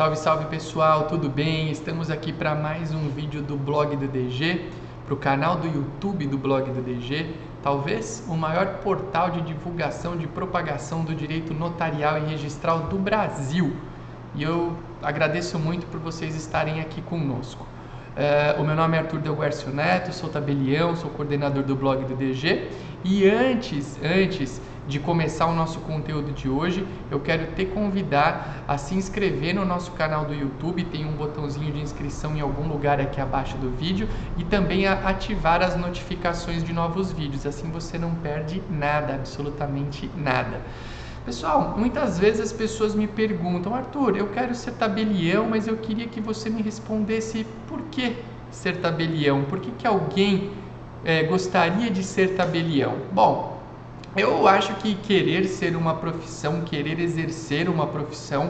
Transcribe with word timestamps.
Salve, 0.00 0.16
salve 0.16 0.44
pessoal, 0.46 1.08
tudo 1.08 1.28
bem? 1.28 1.70
Estamos 1.70 2.10
aqui 2.10 2.32
para 2.32 2.54
mais 2.54 2.94
um 2.94 3.10
vídeo 3.10 3.42
do 3.42 3.54
blog 3.54 3.94
do 3.96 4.08
DG, 4.08 4.70
para 5.04 5.12
o 5.12 5.16
canal 5.18 5.56
do 5.56 5.66
YouTube 5.66 6.26
do 6.26 6.38
blog 6.38 6.70
do 6.70 6.80
DG, 6.80 7.34
talvez 7.62 8.24
o 8.26 8.34
maior 8.34 8.78
portal 8.78 9.28
de 9.30 9.42
divulgação 9.42 10.16
de 10.16 10.26
propagação 10.26 11.04
do 11.04 11.14
direito 11.14 11.52
notarial 11.52 12.16
e 12.16 12.30
registral 12.30 12.84
do 12.84 12.96
Brasil. 12.96 13.76
E 14.34 14.42
eu 14.42 14.74
agradeço 15.02 15.58
muito 15.58 15.84
por 15.88 16.00
vocês 16.00 16.34
estarem 16.34 16.80
aqui 16.80 17.02
conosco. 17.02 17.66
Uh, 18.16 18.58
o 18.58 18.64
meu 18.64 18.74
nome 18.74 18.96
é 18.96 19.00
Arthur 19.00 19.20
Delguercio 19.20 19.70
Neto, 19.70 20.14
sou 20.14 20.30
tabelião, 20.30 20.96
sou 20.96 21.10
coordenador 21.10 21.62
do 21.62 21.76
blog 21.76 22.06
do 22.06 22.16
DG. 22.16 22.70
E 23.04 23.28
antes, 23.28 24.00
antes 24.02 24.62
de 24.90 24.98
começar 24.98 25.46
o 25.46 25.54
nosso 25.54 25.78
conteúdo 25.80 26.32
de 26.32 26.48
hoje, 26.48 26.84
eu 27.12 27.20
quero 27.20 27.52
te 27.54 27.64
convidar 27.64 28.64
a 28.66 28.76
se 28.76 28.94
inscrever 28.96 29.54
no 29.54 29.64
nosso 29.64 29.92
canal 29.92 30.24
do 30.24 30.34
YouTube, 30.34 30.84
tem 30.84 31.06
um 31.06 31.12
botãozinho 31.12 31.72
de 31.72 31.80
inscrição 31.80 32.36
em 32.36 32.40
algum 32.40 32.66
lugar 32.66 33.00
aqui 33.00 33.20
abaixo 33.20 33.56
do 33.56 33.70
vídeo 33.70 34.08
e 34.36 34.42
também 34.42 34.88
a 34.88 34.94
ativar 35.08 35.62
as 35.62 35.76
notificações 35.76 36.64
de 36.64 36.72
novos 36.72 37.12
vídeos, 37.12 37.46
assim 37.46 37.70
você 37.70 37.96
não 37.98 38.16
perde 38.16 38.60
nada, 38.68 39.14
absolutamente 39.14 40.10
nada. 40.16 40.60
Pessoal, 41.24 41.76
muitas 41.78 42.18
vezes 42.18 42.40
as 42.40 42.52
pessoas 42.52 42.92
me 42.92 43.06
perguntam, 43.06 43.72
Arthur, 43.72 44.16
eu 44.16 44.26
quero 44.28 44.54
ser 44.56 44.72
tabelião, 44.72 45.46
mas 45.48 45.68
eu 45.68 45.76
queria 45.76 46.08
que 46.08 46.20
você 46.20 46.50
me 46.50 46.62
respondesse 46.62 47.46
por 47.68 47.80
que 47.82 48.16
ser 48.50 48.78
tabelião, 48.78 49.44
por 49.44 49.60
que, 49.60 49.70
que 49.70 49.86
alguém 49.86 50.50
é, 51.04 51.22
gostaria 51.22 51.88
de 51.90 52.02
ser 52.02 52.34
tabelião? 52.34 52.96
Bom, 53.12 53.59
eu 54.16 54.48
acho 54.48 54.74
que 54.76 54.94
querer 54.94 55.46
ser 55.46 55.76
uma 55.76 55.94
profissão, 55.94 56.62
querer 56.62 56.98
exercer 56.98 57.68
uma 57.68 57.86
profissão 57.86 58.46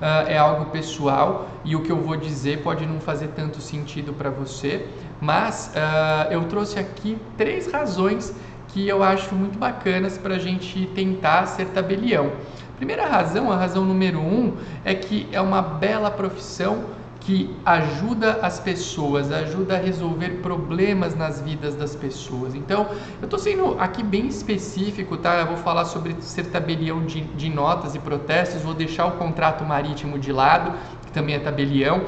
uh, 0.00 0.28
é 0.28 0.38
algo 0.38 0.66
pessoal 0.66 1.48
e 1.64 1.74
o 1.74 1.82
que 1.82 1.90
eu 1.90 2.00
vou 2.00 2.16
dizer 2.16 2.62
pode 2.62 2.86
não 2.86 3.00
fazer 3.00 3.28
tanto 3.28 3.60
sentido 3.60 4.12
para 4.12 4.30
você, 4.30 4.86
mas 5.20 5.72
uh, 5.74 6.32
eu 6.32 6.44
trouxe 6.44 6.78
aqui 6.78 7.18
três 7.36 7.70
razões 7.70 8.34
que 8.68 8.86
eu 8.86 9.02
acho 9.02 9.34
muito 9.34 9.58
bacanas 9.58 10.16
para 10.16 10.36
a 10.36 10.38
gente 10.38 10.86
tentar 10.94 11.46
ser 11.46 11.66
tabelião. 11.66 12.30
Primeira 12.76 13.04
razão, 13.04 13.50
a 13.52 13.56
razão 13.56 13.84
número 13.84 14.20
um, 14.20 14.56
é 14.84 14.94
que 14.94 15.28
é 15.32 15.40
uma 15.40 15.60
bela 15.60 16.10
profissão 16.10 16.84
que 17.20 17.54
ajuda 17.64 18.40
as 18.42 18.58
pessoas, 18.58 19.30
ajuda 19.30 19.74
a 19.74 19.78
resolver 19.78 20.40
problemas 20.42 21.14
nas 21.14 21.40
vidas 21.40 21.74
das 21.74 21.94
pessoas. 21.94 22.54
Então, 22.54 22.88
eu 23.20 23.24
estou 23.24 23.38
sendo 23.38 23.76
aqui 23.78 24.02
bem 24.02 24.26
específico, 24.26 25.16
tá? 25.18 25.36
Eu 25.40 25.46
vou 25.46 25.56
falar 25.58 25.84
sobre 25.84 26.16
ser 26.20 26.46
tabelião 26.46 27.04
de, 27.04 27.20
de 27.20 27.50
notas 27.50 27.94
e 27.94 27.98
protestos, 27.98 28.62
vou 28.62 28.74
deixar 28.74 29.06
o 29.06 29.12
contrato 29.12 29.64
marítimo 29.64 30.18
de 30.18 30.32
lado, 30.32 30.76
que 31.04 31.12
também 31.12 31.34
é 31.34 31.38
tabelião. 31.38 32.02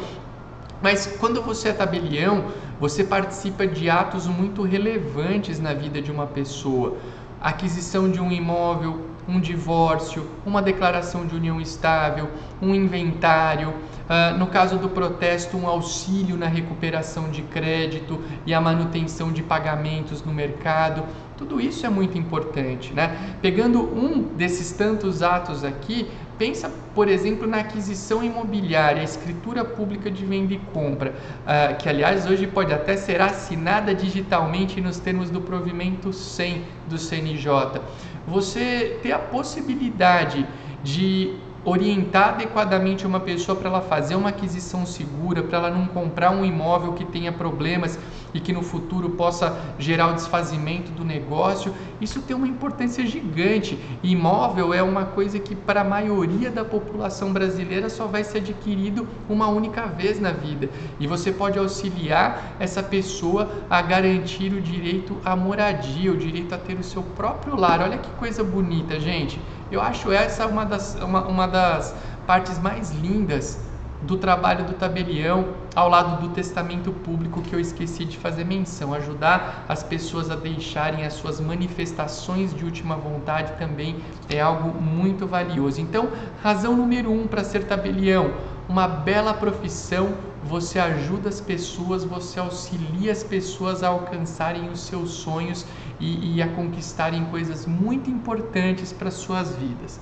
Mas 0.80 1.06
quando 1.20 1.40
você 1.42 1.68
é 1.68 1.72
tabelião, 1.72 2.46
você 2.80 3.04
participa 3.04 3.66
de 3.66 3.88
atos 3.88 4.26
muito 4.26 4.62
relevantes 4.62 5.60
na 5.60 5.72
vida 5.72 6.02
de 6.02 6.10
uma 6.10 6.26
pessoa. 6.26 6.96
Aquisição 7.42 8.08
de 8.08 8.20
um 8.20 8.30
imóvel, 8.30 9.12
um 9.28 9.40
divórcio, 9.40 10.26
uma 10.44 10.60
declaração 10.60 11.26
de 11.26 11.34
união 11.34 11.60
estável, 11.60 12.28
um 12.60 12.74
inventário, 12.74 13.70
uh, 13.70 14.38
no 14.38 14.46
caso 14.46 14.78
do 14.78 14.88
protesto, 14.88 15.56
um 15.56 15.66
auxílio 15.66 16.36
na 16.36 16.46
recuperação 16.46 17.30
de 17.30 17.42
crédito 17.42 18.20
e 18.46 18.52
a 18.52 18.60
manutenção 18.60 19.32
de 19.32 19.42
pagamentos 19.42 20.22
no 20.24 20.32
mercado. 20.32 21.04
Tudo 21.36 21.60
isso 21.60 21.86
é 21.86 21.88
muito 21.88 22.16
importante, 22.18 22.92
né? 22.92 23.36
Pegando 23.40 23.80
um 23.80 24.22
desses 24.22 24.72
tantos 24.72 25.22
atos 25.22 25.64
aqui, 25.64 26.08
pensa, 26.42 26.68
por 26.92 27.06
exemplo, 27.06 27.46
na 27.46 27.58
aquisição 27.58 28.20
imobiliária, 28.20 29.00
a 29.00 29.04
escritura 29.04 29.64
pública 29.64 30.10
de 30.10 30.24
venda 30.24 30.52
e 30.52 30.58
compra, 30.58 31.14
uh, 31.46 31.76
que 31.76 31.88
aliás 31.88 32.26
hoje 32.26 32.48
pode 32.48 32.74
até 32.74 32.96
ser 32.96 33.20
assinada 33.20 33.94
digitalmente 33.94 34.80
nos 34.80 34.98
termos 34.98 35.30
do 35.30 35.40
provimento 35.40 36.12
100 36.12 36.64
do 36.88 36.98
CNJ. 36.98 37.80
Você 38.26 38.98
ter 39.00 39.12
a 39.12 39.20
possibilidade 39.20 40.44
de 40.82 41.32
orientar 41.64 42.30
adequadamente 42.30 43.06
uma 43.06 43.20
pessoa 43.20 43.56
para 43.56 43.68
ela 43.68 43.80
fazer 43.80 44.16
uma 44.16 44.30
aquisição 44.30 44.84
segura, 44.84 45.44
para 45.44 45.58
ela 45.58 45.70
não 45.70 45.86
comprar 45.86 46.32
um 46.32 46.44
imóvel 46.44 46.92
que 46.94 47.04
tenha 47.04 47.30
problemas 47.30 47.96
e 48.34 48.40
que 48.40 48.52
no 48.52 48.62
futuro 48.62 49.10
possa 49.10 49.56
gerar 49.78 50.08
o 50.08 50.14
desfazimento 50.14 50.90
do 50.92 51.04
negócio, 51.04 51.74
isso 52.00 52.22
tem 52.22 52.34
uma 52.34 52.48
importância 52.48 53.06
gigante. 53.06 53.78
Imóvel 54.02 54.72
é 54.72 54.82
uma 54.82 55.04
coisa 55.04 55.38
que 55.38 55.54
para 55.54 55.82
a 55.82 55.84
maioria 55.84 56.50
da 56.50 56.64
população 56.64 57.32
brasileira 57.32 57.88
só 57.88 58.06
vai 58.06 58.24
ser 58.24 58.38
adquirido 58.38 59.06
uma 59.28 59.48
única 59.48 59.86
vez 59.86 60.20
na 60.20 60.32
vida. 60.32 60.68
E 60.98 61.06
você 61.06 61.32
pode 61.32 61.58
auxiliar 61.58 62.54
essa 62.58 62.82
pessoa 62.82 63.48
a 63.68 63.80
garantir 63.82 64.52
o 64.52 64.60
direito 64.60 65.16
à 65.24 65.36
moradia, 65.36 66.12
o 66.12 66.16
direito 66.16 66.54
a 66.54 66.58
ter 66.58 66.78
o 66.78 66.82
seu 66.84 67.02
próprio 67.02 67.56
lar. 67.56 67.80
Olha 67.80 67.98
que 67.98 68.10
coisa 68.12 68.42
bonita, 68.42 68.98
gente. 68.98 69.40
Eu 69.70 69.80
acho 69.80 70.12
essa 70.12 70.46
uma 70.46 70.64
das, 70.64 70.96
uma, 70.96 71.26
uma 71.26 71.46
das 71.46 71.94
partes 72.26 72.58
mais 72.58 72.90
lindas 72.90 73.58
do 74.02 74.16
trabalho 74.16 74.64
do 74.64 74.74
tabelião 74.74 75.54
ao 75.74 75.88
lado 75.88 76.20
do 76.20 76.34
testamento 76.34 76.92
público 76.92 77.40
que 77.40 77.54
eu 77.54 77.60
esqueci 77.60 78.04
de 78.04 78.18
fazer 78.18 78.44
menção. 78.44 78.92
Ajudar 78.92 79.64
as 79.68 79.82
pessoas 79.82 80.30
a 80.30 80.36
deixarem 80.36 81.04
as 81.06 81.14
suas 81.14 81.40
manifestações 81.40 82.54
de 82.54 82.64
última 82.64 82.96
vontade 82.96 83.52
também 83.58 83.96
é 84.28 84.40
algo 84.40 84.80
muito 84.80 85.26
valioso. 85.26 85.80
Então, 85.80 86.08
razão 86.42 86.76
número 86.76 87.12
um 87.12 87.26
para 87.26 87.44
ser 87.44 87.64
tabelião, 87.64 88.32
uma 88.68 88.88
bela 88.88 89.34
profissão, 89.34 90.14
você 90.44 90.78
ajuda 90.78 91.28
as 91.28 91.40
pessoas, 91.40 92.04
você 92.04 92.40
auxilia 92.40 93.12
as 93.12 93.22
pessoas 93.22 93.82
a 93.82 93.88
alcançarem 93.88 94.68
os 94.70 94.80
seus 94.80 95.10
sonhos 95.10 95.64
e, 96.00 96.34
e 96.34 96.42
a 96.42 96.48
conquistarem 96.48 97.24
coisas 97.26 97.66
muito 97.66 98.10
importantes 98.10 98.92
para 98.92 99.10
suas 99.10 99.54
vidas. 99.54 100.00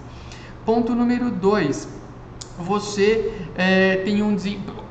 Ponto 0.65 0.95
número 0.95 1.31
dois, 1.31 2.00
você 2.61 3.33
é, 3.57 3.97
tem 3.97 4.23
um 4.23 4.37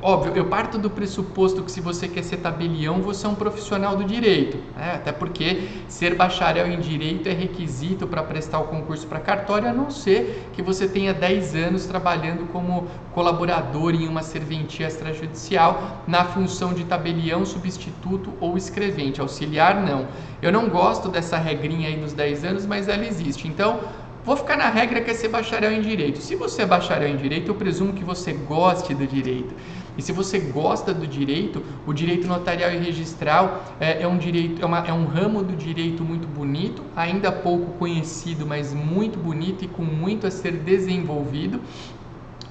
óbvio, 0.02 0.32
eu 0.34 0.46
parto 0.46 0.78
do 0.78 0.88
pressuposto 0.88 1.62
que 1.62 1.70
se 1.70 1.80
você 1.80 2.08
quer 2.08 2.22
ser 2.22 2.38
tabelião, 2.38 3.02
você 3.02 3.26
é 3.26 3.28
um 3.28 3.34
profissional 3.34 3.96
do 3.96 4.04
direito, 4.04 4.56
né? 4.76 4.92
até 4.94 5.12
porque 5.12 5.68
ser 5.88 6.14
bacharel 6.14 6.66
em 6.66 6.78
direito 6.78 7.28
é 7.28 7.32
requisito 7.32 8.06
para 8.06 8.22
prestar 8.22 8.60
o 8.60 8.64
concurso 8.64 9.06
para 9.06 9.20
cartório, 9.20 9.68
a 9.68 9.72
não 9.72 9.90
ser 9.90 10.48
que 10.52 10.62
você 10.62 10.88
tenha 10.88 11.12
10 11.12 11.54
anos 11.54 11.86
trabalhando 11.86 12.46
como 12.50 12.88
colaborador 13.12 13.94
em 13.94 14.08
uma 14.08 14.22
serventia 14.22 14.86
extrajudicial 14.86 16.02
na 16.06 16.24
função 16.24 16.72
de 16.72 16.84
tabelião, 16.84 17.44
substituto 17.44 18.32
ou 18.40 18.56
escrevente. 18.56 19.20
Auxiliar, 19.20 19.82
não. 19.82 20.06
Eu 20.40 20.52
não 20.52 20.68
gosto 20.68 21.08
dessa 21.08 21.36
regrinha 21.36 21.88
aí 21.88 21.96
dos 21.96 22.12
10 22.12 22.44
anos, 22.44 22.66
mas 22.66 22.88
ela 22.88 23.04
existe. 23.04 23.46
Então, 23.46 23.80
Vou 24.24 24.36
ficar 24.36 24.56
na 24.56 24.68
regra 24.68 25.00
que 25.00 25.10
é 25.10 25.14
ser 25.14 25.28
bacharel 25.28 25.72
em 25.72 25.80
direito. 25.80 26.18
Se 26.18 26.34
você 26.34 26.62
é 26.62 26.66
bacharel 26.66 27.08
em 27.08 27.16
direito, 27.16 27.48
eu 27.48 27.54
presumo 27.54 27.94
que 27.94 28.04
você 28.04 28.32
goste 28.32 28.94
do 28.94 29.06
direito. 29.06 29.54
E 29.96 30.02
se 30.02 30.12
você 30.12 30.38
gosta 30.38 30.92
do 30.92 31.06
direito, 31.06 31.62
o 31.86 31.92
direito 31.92 32.26
notarial 32.26 32.70
e 32.70 32.76
registral 32.76 33.64
é, 33.80 34.02
é 34.02 34.06
um 34.06 34.18
direito, 34.18 34.62
é, 34.62 34.66
uma, 34.66 34.78
é 34.86 34.92
um 34.92 35.06
ramo 35.06 35.42
do 35.42 35.56
direito 35.56 36.04
muito 36.04 36.28
bonito, 36.28 36.82
ainda 36.94 37.32
pouco 37.32 37.72
conhecido, 37.78 38.46
mas 38.46 38.74
muito 38.74 39.18
bonito 39.18 39.64
e 39.64 39.68
com 39.68 39.82
muito 39.82 40.26
a 40.26 40.30
ser 40.30 40.52
desenvolvido. 40.52 41.60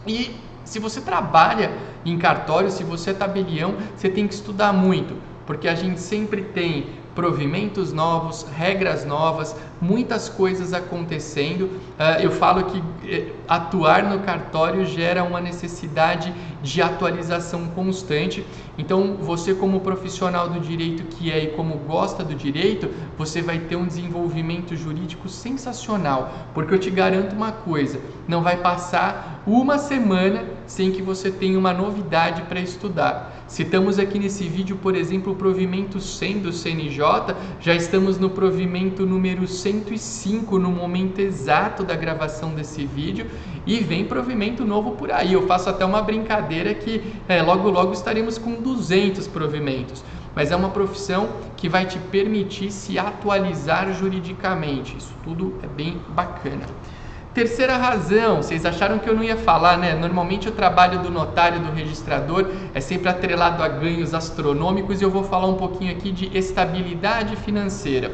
E 0.08 0.36
se 0.64 0.80
você 0.80 1.02
trabalha 1.02 1.72
em 2.06 2.18
cartório, 2.18 2.70
se 2.70 2.84
você 2.84 3.12
é 3.12 3.14
tabelião, 3.14 3.76
você 3.96 4.10
tem 4.10 4.28
que 4.28 4.34
estudar 4.34 4.74
muito, 4.74 5.16
porque 5.46 5.68
a 5.68 5.76
gente 5.76 6.00
sempre 6.00 6.42
tem 6.42 6.88
provimentos 7.20 7.92
novos, 7.92 8.46
regras 8.56 9.04
novas, 9.04 9.54
muitas 9.82 10.30
coisas 10.30 10.74
acontecendo. 10.74 11.64
Uh, 11.66 12.22
eu 12.22 12.32
falo 12.32 12.64
que 12.64 12.82
eh, 13.06 13.34
atuar 13.46 14.04
no 14.04 14.20
cartório 14.20 14.86
gera 14.86 15.22
uma 15.22 15.42
necessidade 15.42 16.34
de 16.64 16.82
atualização 16.82 17.68
constante. 17.76 18.46
Então, 18.78 19.18
você, 19.20 19.54
como 19.54 19.82
profissional 19.82 20.48
do 20.48 20.62
direito 20.62 21.04
que 21.14 21.30
é 21.30 21.44
e 21.44 21.48
como 21.48 21.76
gosta 21.80 22.24
do 22.24 22.34
direito, 22.34 22.90
você 23.18 23.42
vai 23.42 23.60
ter 23.60 23.76
um 23.76 23.86
desenvolvimento 23.86 24.74
jurídico 24.78 25.28
sensacional, 25.28 26.32
porque 26.54 26.74
eu 26.74 26.80
te 26.80 26.90
garanto 26.90 27.34
uma 27.34 27.52
coisa: 27.52 28.00
não 28.30 28.42
vai 28.42 28.56
passar 28.56 29.44
uma 29.46 29.78
semana 29.78 30.46
sem 30.66 30.92
que 30.94 31.02
você 31.02 31.30
tenha 31.30 31.60
uma 31.60 31.74
novidade 31.74 32.44
para 32.44 32.62
estudar. 32.62 33.39
Citamos 33.50 33.98
aqui 33.98 34.20
nesse 34.20 34.48
vídeo, 34.48 34.78
por 34.78 34.96
exemplo, 34.96 35.34
o 35.34 35.36
provimento 35.36 36.00
100 36.00 36.40
do 36.40 36.54
CNJ, 36.54 37.36
já 37.60 37.74
estamos 37.74 38.20
no 38.20 38.30
provimento 38.30 39.08
número 39.08 39.48
105 39.48 40.60
no 40.60 40.70
momento 40.70 41.18
exato 41.18 41.84
da 41.84 41.96
gravação 41.96 42.54
desse 42.54 42.86
vídeo 42.86 43.26
e 43.66 43.80
vem 43.80 44.06
provimento 44.06 44.64
novo 44.64 44.92
por 44.92 45.12
aí. 45.12 45.34
Eu 45.34 45.48
faço 45.48 45.68
até 45.68 45.84
uma 45.84 46.00
brincadeira 46.00 46.76
que 46.76 47.02
é, 47.28 47.42
logo 47.42 47.72
logo 47.72 47.92
estaremos 47.92 48.38
com 48.38 48.54
200 48.54 49.26
provimentos. 49.26 50.04
Mas 50.36 50.52
é 50.52 50.56
uma 50.56 50.70
profissão 50.70 51.30
que 51.58 51.68
vai 51.68 51.88
te 51.88 51.98
permitir 51.98 52.70
se 52.72 53.00
atualizar 53.00 53.92
juridicamente. 53.94 54.96
Isso 54.96 55.16
tudo 55.24 55.56
é 55.64 55.68
bem 55.68 56.00
bacana. 56.10 56.68
Terceira 57.40 57.78
razão, 57.78 58.44
vocês 58.44 58.66
acharam 58.66 59.00
que 59.00 59.10
eu 59.10 59.16
não 59.16 59.24
ia 59.24 59.38
falar, 59.38 59.78
né? 59.78 59.94
Normalmente 59.94 60.50
o 60.50 60.52
trabalho 60.52 61.00
do 61.00 61.10
notário, 61.10 61.62
do 61.62 61.72
registrador, 61.72 62.52
é 62.74 62.82
sempre 62.82 63.08
atrelado 63.08 63.64
a 63.64 63.68
ganhos 63.70 64.14
astronômicos 64.14 65.00
e 65.00 65.06
eu 65.06 65.10
vou 65.10 65.24
falar 65.24 65.48
um 65.48 65.56
pouquinho 65.56 65.90
aqui 65.90 66.12
de 66.12 66.38
estabilidade 66.38 67.38
financeira. 67.38 68.12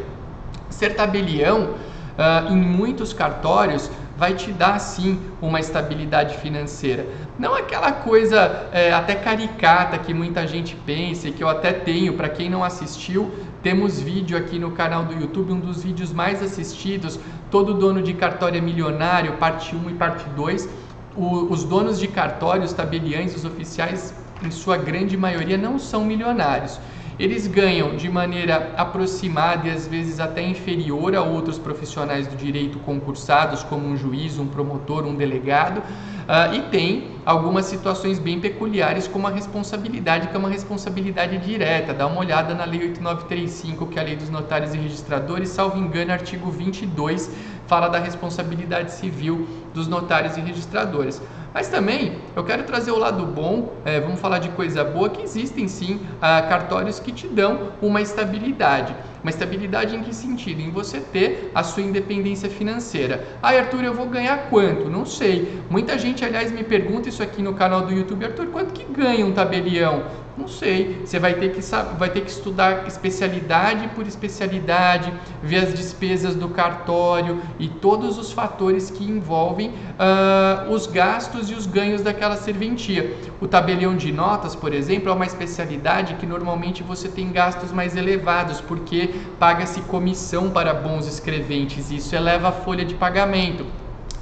Ser 0.69 0.93
tabelião, 0.93 1.71
uh, 1.71 2.53
em 2.53 2.55
muitos 2.55 3.13
cartórios, 3.13 3.89
vai 4.15 4.33
te 4.33 4.51
dar 4.51 4.79
sim 4.79 5.19
uma 5.41 5.59
estabilidade 5.59 6.37
financeira. 6.37 7.07
Não 7.37 7.53
aquela 7.53 7.91
coisa 7.91 8.67
é, 8.71 8.93
até 8.93 9.15
caricata 9.15 9.97
que 9.97 10.13
muita 10.13 10.47
gente 10.47 10.75
pensa 10.85 11.27
e 11.27 11.31
que 11.31 11.43
eu 11.43 11.49
até 11.49 11.73
tenho, 11.73 12.13
para 12.13 12.29
quem 12.29 12.49
não 12.49 12.63
assistiu, 12.63 13.31
temos 13.61 13.99
vídeo 13.99 14.37
aqui 14.37 14.57
no 14.59 14.71
canal 14.71 15.03
do 15.03 15.19
YouTube, 15.19 15.51
um 15.51 15.59
dos 15.59 15.83
vídeos 15.83 16.13
mais 16.13 16.41
assistidos, 16.41 17.19
todo 17.55 17.73
dono 17.73 18.01
de 18.01 18.13
cartório 18.13 18.57
é 18.57 18.61
milionário, 18.61 19.37
parte 19.37 19.73
1 19.73 19.89
e 19.89 19.93
parte 19.93 20.27
2. 20.35 20.67
O, 21.15 21.53
os 21.53 21.63
donos 21.63 21.97
de 21.97 22.05
cartórios, 22.05 22.73
tabeliães, 22.73 23.33
os 23.33 23.45
oficiais, 23.45 24.13
em 24.43 24.51
sua 24.51 24.75
grande 24.75 25.15
maioria, 25.15 25.57
não 25.57 25.79
são 25.79 26.03
milionários. 26.03 26.77
Eles 27.17 27.47
ganham 27.47 27.95
de 27.95 28.09
maneira 28.09 28.73
aproximada 28.75 29.69
e 29.69 29.71
às 29.71 29.87
vezes 29.87 30.19
até 30.19 30.41
inferior 30.41 31.15
a 31.15 31.21
outros 31.21 31.57
profissionais 31.57 32.27
do 32.27 32.35
direito 32.35 32.77
concursados, 32.79 33.63
como 33.63 33.87
um 33.87 33.95
juiz, 33.95 34.37
um 34.37 34.47
promotor, 34.47 35.05
um 35.05 35.15
delegado, 35.15 35.77
uh, 35.79 36.53
e 36.53 36.61
tem 36.63 37.11
algumas 37.25 37.65
situações 37.67 38.19
bem 38.19 38.41
peculiares, 38.41 39.07
como 39.07 39.27
a 39.27 39.29
responsabilidade, 39.29 40.27
que 40.27 40.35
é 40.35 40.37
uma 40.37 40.49
responsabilidade 40.49 41.37
direta. 41.37 41.93
Dá 41.93 42.05
uma 42.05 42.19
olhada 42.19 42.53
na 42.53 42.65
Lei 42.65 42.81
8935, 42.81 43.87
que 43.87 43.97
é 43.97 44.01
a 44.01 44.05
Lei 44.05 44.17
dos 44.17 44.29
Notários 44.29 44.73
e 44.73 44.77
Registradores, 44.77 45.47
salvo 45.49 45.77
engano, 45.77 46.11
artigo 46.11 46.51
22, 46.51 47.31
fala 47.65 47.87
da 47.87 47.97
responsabilidade 47.97 48.91
civil 48.91 49.47
dos 49.73 49.87
notários 49.87 50.35
e 50.35 50.41
registradores. 50.41 51.21
Mas 51.55 51.69
também 51.69 52.17
eu 52.35 52.43
quero 52.43 52.63
trazer 52.63 52.91
o 52.91 52.97
lado 52.99 53.25
bom, 53.25 53.77
é, 53.85 54.01
vamos 54.01 54.19
falar 54.19 54.39
de 54.39 54.49
coisa 54.49 54.83
boa, 54.83 55.09
que 55.09 55.23
existem 55.23 55.69
sim 55.69 56.01
ah, 56.21 56.41
cartórios 56.41 56.99
que 56.99 57.13
te 57.13 57.29
dão 57.29 57.71
uma 57.81 58.01
estabilidade. 58.01 58.93
Uma 59.23 59.29
estabilidade 59.29 59.95
em 59.95 60.03
que 60.03 60.13
sentido? 60.13 60.59
Em 60.59 60.69
você 60.69 60.99
ter 60.99 61.51
a 61.55 61.63
sua 61.63 61.81
independência 61.81 62.49
financeira. 62.49 63.25
Ah, 63.41 63.51
Arthur, 63.51 63.85
eu 63.85 63.93
vou 63.93 64.07
ganhar 64.09 64.49
quanto? 64.49 64.89
Não 64.89 65.05
sei. 65.05 65.61
Muita 65.69 65.97
gente, 65.97 66.25
aliás, 66.25 66.51
me 66.51 66.61
pergunta 66.61 67.07
isso 67.07 67.23
aqui 67.23 67.41
no 67.41 67.53
canal 67.53 67.85
do 67.85 67.93
YouTube, 67.93 68.25
Arthur, 68.25 68.47
quanto 68.47 68.73
que 68.73 68.83
ganha 68.91 69.25
um 69.25 69.31
tabelião? 69.31 70.03
Não 70.37 70.49
sei. 70.49 71.01
Você 71.05 71.17
vai 71.17 71.33
ter 71.35 71.53
que 71.53 71.61
vai 71.97 72.09
ter 72.09 72.21
que 72.21 72.29
estudar 72.29 72.85
especialidade 72.85 73.87
por 73.95 74.05
especialidade, 74.05 75.13
ver 75.41 75.59
as 75.59 75.73
despesas 75.73 76.35
do 76.35 76.49
cartório 76.49 77.41
e 77.57 77.69
todos 77.69 78.17
os 78.17 78.33
fatores 78.33 78.91
que 78.91 79.05
envolvem 79.05 79.69
uh, 79.69 80.69
os 80.71 80.87
gastos 80.87 81.49
e 81.49 81.53
os 81.53 81.65
ganhos 81.65 82.01
daquela 82.01 82.35
serventia. 82.35 83.15
O 83.39 83.47
tabelião 83.47 83.95
de 83.95 84.11
notas, 84.11 84.53
por 84.55 84.73
exemplo, 84.73 85.09
é 85.09 85.13
uma 85.13 85.25
especialidade 85.25 86.15
que 86.15 86.25
normalmente 86.25 86.83
você 86.83 87.07
tem 87.07 87.31
gastos 87.31 87.71
mais 87.71 87.95
elevados, 87.95 88.59
porque 88.59 89.15
paga-se 89.39 89.79
comissão 89.81 90.49
para 90.49 90.73
bons 90.73 91.07
escreventes. 91.07 91.91
E 91.91 91.95
isso 91.95 92.13
eleva 92.13 92.49
a 92.49 92.51
folha 92.51 92.83
de 92.83 92.93
pagamento. 92.93 93.65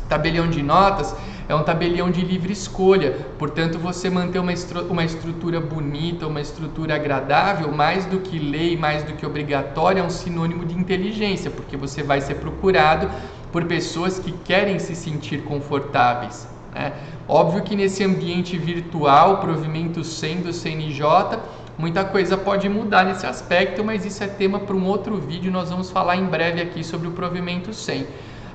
Tabelião 0.08 0.48
de 0.48 0.62
notas 0.62 1.16
é 1.48 1.54
um 1.54 1.64
tabelião 1.64 2.10
de 2.10 2.22
livre 2.22 2.54
escolha, 2.54 3.18
portanto, 3.38 3.78
você 3.78 4.10
manter 4.10 4.40
uma, 4.40 4.54
estru 4.54 4.82
uma 4.90 5.04
estrutura 5.04 5.60
bonita, 5.60 6.28
uma 6.28 6.40
estrutura 6.40 6.96
agradável, 6.96 7.72
mais 7.72 8.06
do 8.06 8.20
que 8.20 8.40
lei, 8.40 8.78
mais 8.78 9.04
do 9.04 9.14
que 9.14 9.26
obrigatória, 9.26 10.00
é 10.00 10.04
um 10.04 10.10
sinônimo 10.10 10.66
de 10.66 10.78
inteligência, 10.78 11.52
porque 11.52 11.76
você 11.76 12.02
vai 12.02 12.22
ser 12.22 12.36
procurado 12.36 13.10
por 13.52 13.66
pessoas 13.66 14.20
que 14.20 14.32
querem 14.32 14.80
se 14.80 14.96
sentir 14.96 15.44
confortáveis. 15.44 16.48
Né? 16.74 16.94
Óbvio 17.28 17.62
que 17.62 17.76
nesse 17.76 18.04
ambiente 18.04 18.58
virtual, 18.58 19.38
provimento 19.38 20.04
100 20.04 20.42
do 20.42 20.54
CNJ, 20.54 21.40
muita 21.78 22.04
coisa 22.04 22.38
pode 22.38 22.68
mudar 22.70 23.06
nesse 23.06 23.26
aspecto, 23.26 23.84
mas 23.84 24.06
isso 24.06 24.24
é 24.24 24.28
tema 24.28 24.60
para 24.60 24.76
um 24.76 24.86
outro 24.86 25.18
vídeo, 25.18 25.52
nós 25.52 25.70
vamos 25.70 25.90
falar 25.90 26.16
em 26.16 26.26
breve 26.26 26.62
aqui 26.62 26.84
sobre 26.84 27.08
o 27.08 27.12
provimento 27.12 27.74
100. 27.74 28.08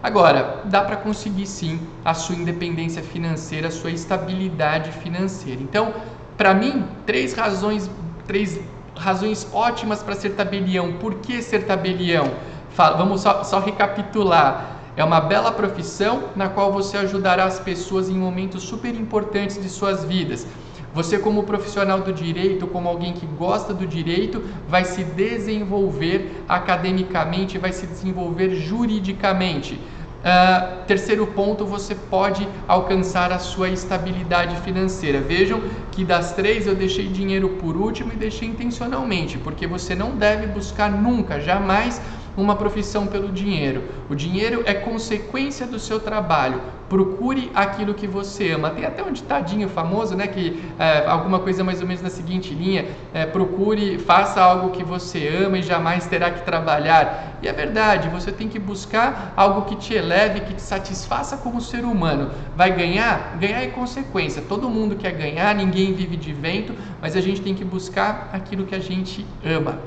Agora, 0.03 0.62
dá 0.65 0.83
para 0.83 0.97
conseguir 0.97 1.47
sim 1.47 1.81
a 2.05 2.15
sua 2.15 2.37
independência 2.37 3.03
financeira, 3.03 3.69
a 3.69 3.71
sua 3.71 3.91
estabilidade 3.91 4.93
financeira. 4.93 5.61
Então, 5.61 5.93
para 6.37 6.55
mim, 6.55 6.85
três 7.05 7.35
razões, 7.35 7.91
três 8.27 8.61
razões 8.97 9.49
ótimas 9.53 10.03
para 10.03 10.15
ser 10.15 10.31
tabelião. 10.31 10.95
Por 10.95 11.17
que 11.17 11.43
ser 11.43 11.67
tabelião? 11.67 12.31
Vamos 12.77 13.23
só, 13.23 13.43
só 13.43 13.59
recapitular. 13.59 14.77
É 14.97 15.03
uma 15.03 15.21
bela 15.21 15.53
profissão 15.53 16.31
na 16.37 16.49
qual 16.49 16.73
você 16.73 16.97
ajudará 16.97 17.44
as 17.44 17.59
pessoas 17.59 18.09
em 18.09 18.15
momentos 18.15 18.62
super 18.62 18.94
importantes 18.94 19.61
de 19.61 19.69
suas 19.69 20.05
vidas. 20.05 20.47
Você, 20.99 21.17
como 21.17 21.45
profissional 21.45 22.00
do 22.00 22.12
direito, 22.12 22.67
como 22.67 22.89
alguém 22.89 23.12
que 23.12 23.25
gosta 23.25 23.73
do 23.73 23.87
direito, 23.87 24.43
vai 24.67 24.85
se 24.85 25.05
desenvolver 25.05 26.43
academicamente, 26.49 27.56
vai 27.56 27.71
se 27.71 27.87
desenvolver 27.87 28.56
juridicamente. 28.56 29.75
Uh, 29.75 30.85
terceiro 30.89 31.25
ponto, 31.29 31.65
você 31.65 31.95
pode 31.95 32.49
alcançar 32.67 33.31
a 33.31 33.39
sua 33.39 33.69
estabilidade 33.69 34.61
financeira. 34.62 35.21
Vejam 35.21 35.62
que 35.93 36.05
das 36.05 36.33
três 36.33 36.67
eu 36.67 36.75
deixei 36.75 37.06
dinheiro 37.06 37.51
por 37.61 37.77
último 37.77 38.12
e 38.12 38.17
deixei 38.17 38.49
intencionalmente, 38.49 39.39
porque 39.39 39.69
você 39.69 39.94
não 39.94 40.17
deve 40.17 40.49
buscar 40.49 40.91
nunca, 40.91 41.41
jamais 41.41 42.03
uma 42.38 42.55
profissão 42.55 43.06
pelo 43.08 43.32
dinheiro. 43.32 43.82
O 44.08 44.14
dinheiro 44.14 44.62
é 44.64 44.73
consequência 44.73 45.67
do 45.67 45.79
seu 45.79 45.99
trabalho. 45.99 46.62
Procure 46.88 47.50
aquilo 47.52 47.93
que 47.93 48.06
você 48.06 48.52
ama. 48.52 48.70
Tem 48.70 48.85
até 48.85 49.02
um 49.02 49.12
ditadinho 49.12 49.69
famoso, 49.69 50.17
né? 50.17 50.26
Que 50.29 50.62
é, 50.79 51.05
alguma 51.06 51.40
coisa 51.40 51.64
mais 51.64 51.81
ou 51.82 51.87
menos 51.87 52.00
na 52.00 52.08
seguinte 52.08 52.55
linha: 52.55 52.87
é, 53.12 53.26
procure, 53.26 53.99
faça 53.99 54.40
algo 54.40 54.70
que 54.70 54.85
você 54.85 55.29
ama 55.44 55.58
e 55.58 55.62
jamais 55.62 56.06
terá 56.06 56.31
que 56.31 56.44
trabalhar. 56.44 57.38
E 57.43 57.49
é 57.49 57.52
verdade, 57.52 58.08
você 58.08 58.32
tem 58.32 58.49
que 58.49 58.58
buscar 58.58 59.34
algo 59.37 59.62
que 59.62 59.76
te 59.76 59.94
eleve, 59.94 60.41
que 60.41 60.55
te 60.55 60.62
satisfaça 60.62 61.37
como 61.37 61.61
ser 61.61 61.84
humano. 61.84 62.31
Vai 62.56 62.75
ganhar? 62.75 63.37
Ganhar 63.38 63.62
é 63.62 63.67
consequência. 63.67 64.41
Todo 64.49 64.70
mundo 64.70 64.96
quer 64.96 65.12
ganhar, 65.12 65.55
ninguém 65.55 65.93
vive 65.93 66.17
de 66.17 66.32
vento, 66.32 66.73
mas 67.02 67.17
a 67.17 67.20
gente 67.20 67.43
tem 67.43 67.55
que 67.55 67.64
buscar 67.64 68.31
aquilo 68.32 68.64
que 68.64 68.75
a 68.75 68.81
gente 68.81 69.26
ama. 69.44 69.79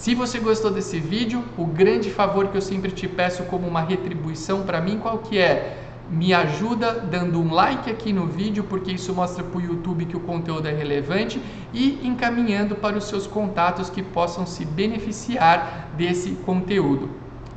Se 0.00 0.14
você 0.14 0.38
gostou 0.38 0.70
desse 0.70 0.98
vídeo, 0.98 1.44
o 1.58 1.66
grande 1.66 2.08
favor 2.10 2.48
que 2.48 2.56
eu 2.56 2.62
sempre 2.62 2.90
te 2.90 3.06
peço 3.06 3.42
como 3.42 3.68
uma 3.68 3.82
retribuição 3.82 4.62
para 4.62 4.80
mim, 4.80 4.98
qual 4.98 5.18
que 5.18 5.36
é? 5.36 5.76
Me 6.10 6.32
ajuda 6.32 6.94
dando 6.94 7.38
um 7.38 7.52
like 7.52 7.90
aqui 7.90 8.10
no 8.10 8.26
vídeo, 8.26 8.64
porque 8.64 8.92
isso 8.92 9.12
mostra 9.12 9.44
para 9.44 9.58
o 9.58 9.60
YouTube 9.60 10.06
que 10.06 10.16
o 10.16 10.20
conteúdo 10.20 10.66
é 10.66 10.72
relevante 10.72 11.38
e 11.74 12.00
encaminhando 12.02 12.74
para 12.76 12.96
os 12.96 13.04
seus 13.04 13.26
contatos 13.26 13.90
que 13.90 14.02
possam 14.02 14.46
se 14.46 14.64
beneficiar 14.64 15.90
desse 15.98 16.30
conteúdo. 16.46 17.10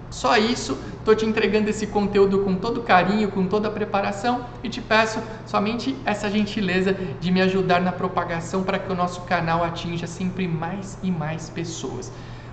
Só 0.10 0.38
isso, 0.38 0.78
estou 1.00 1.16
te 1.16 1.26
entregando 1.26 1.70
esse 1.70 1.88
conteúdo 1.88 2.40
com 2.40 2.56
todo 2.56 2.84
carinho, 2.84 3.32
com 3.32 3.48
toda 3.48 3.70
a 3.70 3.72
preparação 3.72 4.46
e 4.62 4.68
te 4.68 4.82
peço 4.82 5.20
somente 5.46 5.96
essa 6.06 6.30
gentileza 6.30 6.94
de 7.22 7.32
me 7.32 7.42
ajudar 7.42 7.80
na 7.80 7.94
propagação 7.94 8.64
para 8.64 8.78
que 8.78 8.92
o 8.92 8.96
nosso 8.96 9.22
canal 9.22 9.64
atinja 9.64 10.08
sempre 10.08 10.46
mais 10.46 11.00
e 11.02 11.10
mais 11.10 11.50
pessoas. 11.50 12.12